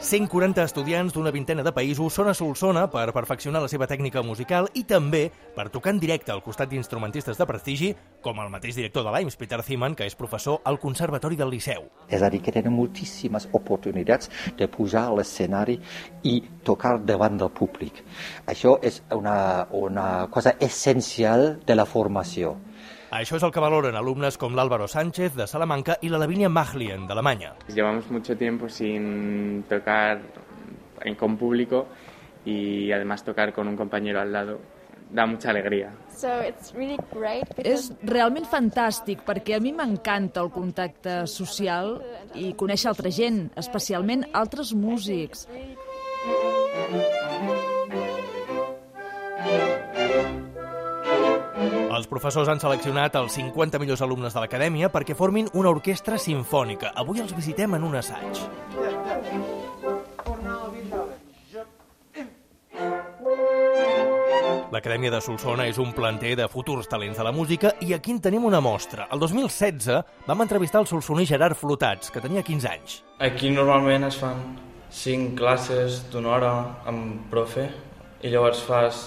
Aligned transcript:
140 0.00 0.62
estudiants 0.64 1.14
d'una 1.14 1.30
vintena 1.30 1.62
de 1.62 1.70
països 1.72 2.16
són 2.18 2.26
a 2.28 2.34
Solsona 2.34 2.82
per 2.90 3.12
perfeccionar 3.14 3.60
la 3.62 3.68
seva 3.70 3.86
tècnica 3.86 4.24
musical 4.26 4.66
i 4.74 4.82
també 4.84 5.28
per 5.54 5.68
tocar 5.70 5.92
en 5.94 6.00
directe 6.02 6.32
al 6.34 6.42
costat 6.42 6.68
d'instrumentistes 6.68 7.38
de 7.38 7.46
prestigi, 7.46 7.92
com 8.20 8.40
el 8.42 8.50
mateix 8.50 8.74
director 8.74 9.06
de 9.06 9.14
l'AIMS, 9.14 9.38
Peter 9.38 9.62
Ziman, 9.62 9.94
que 9.94 10.04
és 10.10 10.18
professor 10.18 10.58
al 10.64 10.80
Conservatori 10.82 11.38
del 11.38 11.54
Liceu. 11.54 11.86
És 12.10 12.26
a 12.26 12.28
dir, 12.28 12.42
que 12.42 12.52
tenen 12.52 12.74
moltíssimes 12.74 13.48
oportunitats 13.52 14.30
de 14.58 14.68
pujar 14.68 15.06
a 15.08 15.14
l'escenari 15.14 15.78
i 16.26 16.40
tocar 16.66 16.98
davant 17.06 17.38
del 17.38 17.54
públic. 17.54 18.02
Això 18.50 18.76
és 18.82 19.00
una, 19.14 19.68
una 19.70 20.26
cosa 20.30 20.56
essencial 20.58 21.60
de 21.64 21.78
la 21.78 21.86
formació. 21.86 22.56
Això 23.10 23.36
és 23.36 23.44
el 23.44 23.52
que 23.52 23.62
valoren 23.62 23.96
alumnes 23.96 24.38
com 24.40 24.54
l'Álvaro 24.56 24.88
Sánchez 24.88 25.36
de 25.36 25.46
Salamanca 25.46 25.98
i 26.02 26.08
la 26.08 26.18
Lavinia 26.18 26.48
Mahlien 26.48 27.06
d'Alemanya. 27.06 27.54
Llevamos 27.68 28.10
mucho 28.10 28.36
tiempo 28.36 28.68
sin 28.68 29.64
tocar 29.68 30.20
en, 31.02 31.14
con 31.14 31.36
público 31.36 31.86
y 32.44 32.92
además 32.92 33.24
tocar 33.24 33.52
con 33.52 33.68
un 33.68 33.76
compañero 33.76 34.20
al 34.20 34.32
lado 34.32 34.60
da 35.10 35.26
mucha 35.26 35.50
alegría. 35.50 35.92
So 36.16 36.28
it's 36.42 36.72
really 36.74 36.98
great 37.12 37.58
És 37.58 37.92
realment 38.02 38.46
fantàstic 38.50 39.22
perquè 39.26 39.58
a 39.58 39.62
mi 39.62 39.72
m'encanta 39.72 40.42
el 40.42 40.50
contacte 40.54 41.24
social 41.30 41.98
i 42.34 42.52
conèixer 42.58 42.90
altra 42.90 43.12
gent, 43.14 43.46
especialment 43.60 44.26
altres 44.32 44.74
músics. 44.74 45.46
Els 52.04 52.10
professors 52.12 52.50
han 52.52 52.58
seleccionat 52.60 53.14
els 53.16 53.32
50 53.32 53.78
millors 53.80 54.02
alumnes 54.04 54.34
de 54.36 54.40
l'acadèmia 54.42 54.90
perquè 54.92 55.14
formin 55.16 55.46
una 55.56 55.70
orquestra 55.72 56.18
sinfònica. 56.20 56.90
Avui 57.00 57.22
els 57.22 57.32
visitem 57.32 57.78
en 57.78 57.86
un 57.88 57.96
assaig. 57.96 58.42
L'Acadèmia 64.76 65.14
de 65.16 65.22
Solsona 65.24 65.64
és 65.72 65.80
un 65.80 65.96
planter 65.96 66.34
de 66.36 66.50
futurs 66.52 66.92
talents 66.92 67.16
de 67.16 67.24
la 67.24 67.32
música 67.32 67.72
i 67.80 67.96
aquí 67.96 68.12
en 68.12 68.20
tenim 68.20 68.44
una 68.44 68.60
mostra. 68.60 69.08
El 69.08 69.24
2016 69.24 70.28
vam 70.28 70.44
entrevistar 70.44 70.84
el 70.84 70.92
solsoní 70.92 71.24
Gerard 71.24 71.56
Flotats, 71.56 72.12
que 72.12 72.20
tenia 72.20 72.44
15 72.44 72.68
anys. 72.74 73.00
Aquí 73.16 73.48
normalment 73.48 74.10
es 74.12 74.20
fan 74.20 74.44
5 74.92 75.32
classes 75.40 76.02
d'una 76.12 76.36
hora 76.36 76.56
amb 76.84 77.30
profe 77.32 77.70
i 78.20 78.28
llavors 78.28 78.60
fas 78.60 79.06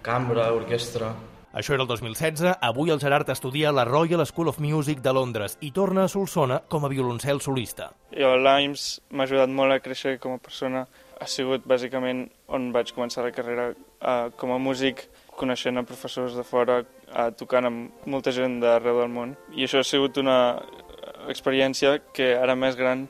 cambra, 0.00 0.54
orquestra... 0.56 1.12
Això 1.52 1.72
era 1.72 1.82
el 1.82 1.88
2016, 1.88 2.58
avui 2.60 2.90
el 2.92 3.00
Gerard 3.00 3.30
estudia 3.32 3.70
a 3.70 3.72
la 3.72 3.86
Royal 3.88 4.24
School 4.26 4.50
of 4.50 4.58
Music 4.60 5.00
de 5.00 5.12
Londres 5.16 5.56
i 5.64 5.70
torna 5.72 6.04
a 6.04 6.10
Solsona 6.12 6.58
com 6.68 6.84
a 6.84 6.90
violoncel 6.92 7.40
solista. 7.40 7.88
Jo 8.12 8.34
l'AIMS 8.36 8.84
m'ha 9.16 9.24
ajudat 9.24 9.48
molt 9.48 9.72
a 9.72 9.80
créixer 9.80 10.18
com 10.20 10.36
a 10.36 10.42
persona. 10.44 10.84
Ha 11.18 11.26
sigut 11.26 11.64
bàsicament 11.64 12.26
on 12.52 12.68
vaig 12.76 12.92
començar 12.92 13.24
la 13.24 13.32
carrera 13.32 13.70
uh, 13.72 14.28
com 14.36 14.52
a 14.52 14.60
músic, 14.60 15.06
coneixent 15.40 15.80
a 15.80 15.86
professors 15.88 16.36
de 16.36 16.44
fora, 16.44 16.82
uh, 16.84 17.30
tocant 17.32 17.70
amb 17.70 18.06
molta 18.06 18.34
gent 18.36 18.60
d'arreu 18.60 19.00
del 19.00 19.12
món. 19.16 19.34
I 19.56 19.64
això 19.64 19.80
ha 19.80 19.88
sigut 19.88 20.20
una 20.20 20.38
experiència 21.32 21.96
que 22.12 22.34
ara 22.36 22.60
més 22.60 22.76
gran 22.76 23.08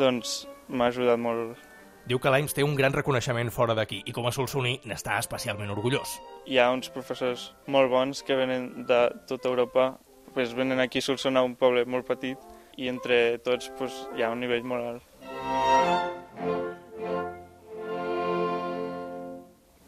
doncs, 0.00 0.46
m'ha 0.68 0.88
ajudat 0.88 1.20
molt. 1.20 1.67
Diu 2.08 2.16
que 2.24 2.30
l'AIMS 2.32 2.54
té 2.56 2.64
un 2.64 2.72
gran 2.72 2.94
reconeixement 2.96 3.50
fora 3.52 3.74
d'aquí 3.76 3.98
i 4.08 4.14
com 4.16 4.24
a 4.24 4.30
solsoní 4.32 4.78
n'està 4.88 5.18
especialment 5.20 5.74
orgullós. 5.74 6.14
Hi 6.48 6.56
ha 6.56 6.70
uns 6.72 6.88
professors 6.94 7.50
molt 7.68 7.92
bons 7.92 8.24
que 8.24 8.38
venen 8.38 8.86
de 8.88 9.02
tota 9.28 9.50
Europa, 9.52 9.90
pues, 10.32 10.56
venen 10.56 10.80
aquí 10.80 11.02
a 11.02 11.04
Solsona, 11.04 11.44
un 11.44 11.58
poble 11.60 11.84
molt 11.84 12.08
petit, 12.08 12.40
i 12.80 12.88
entre 12.88 13.36
tots 13.44 13.68
pues, 13.76 13.92
hi 14.16 14.24
ha 14.24 14.32
un 14.32 14.40
nivell 14.40 14.64
molt 14.64 14.88
alt. 14.94 15.04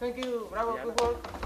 Thank 0.00 0.16
you. 0.24 0.48
Bravo, 0.50 0.76
good 0.84 1.00
work. 1.00 1.39